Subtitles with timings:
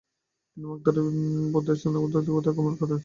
[0.57, 0.95] তিনি মগধের
[1.53, 2.99] বৌদ্ধ তীর্থস্থানগুলোতেও গমন করেন।